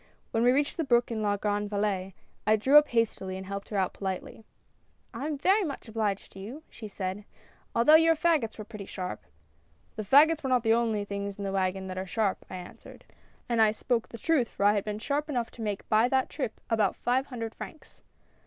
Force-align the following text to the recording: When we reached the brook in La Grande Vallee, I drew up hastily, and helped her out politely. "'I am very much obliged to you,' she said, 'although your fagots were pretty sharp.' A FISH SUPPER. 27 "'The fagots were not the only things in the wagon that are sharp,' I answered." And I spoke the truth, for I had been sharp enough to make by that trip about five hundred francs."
When 0.31 0.41
we 0.41 0.51
reached 0.51 0.77
the 0.77 0.83
brook 0.83 1.11
in 1.11 1.21
La 1.21 1.37
Grande 1.37 1.69
Vallee, 1.69 2.15
I 2.47 2.55
drew 2.55 2.79
up 2.79 2.87
hastily, 2.87 3.37
and 3.37 3.45
helped 3.45 3.69
her 3.69 3.77
out 3.77 3.93
politely. 3.93 4.45
"'I 5.13 5.27
am 5.27 5.37
very 5.37 5.63
much 5.63 5.87
obliged 5.87 6.31
to 6.31 6.39
you,' 6.39 6.63
she 6.71 6.87
said, 6.87 7.23
'although 7.75 7.93
your 7.93 8.15
fagots 8.15 8.57
were 8.57 8.63
pretty 8.65 8.87
sharp.' 8.87 9.21
A 9.21 9.23
FISH 9.23 9.29
SUPPER. 9.29 10.11
27 10.25 10.31
"'The 10.33 10.33
fagots 10.35 10.43
were 10.43 10.49
not 10.55 10.63
the 10.63 10.73
only 10.73 11.05
things 11.05 11.37
in 11.37 11.43
the 11.43 11.51
wagon 11.51 11.85
that 11.85 11.99
are 11.99 12.07
sharp,' 12.07 12.47
I 12.49 12.55
answered." 12.55 13.05
And 13.47 13.61
I 13.61 13.69
spoke 13.69 14.09
the 14.09 14.17
truth, 14.17 14.49
for 14.49 14.63
I 14.65 14.73
had 14.73 14.83
been 14.83 14.97
sharp 14.97 15.29
enough 15.29 15.51
to 15.51 15.61
make 15.61 15.87
by 15.87 16.09
that 16.09 16.29
trip 16.31 16.59
about 16.71 16.95
five 16.95 17.27
hundred 17.27 17.53
francs." 17.53 18.01